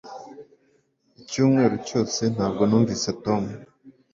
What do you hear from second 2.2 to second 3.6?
ntabwo numvise Tom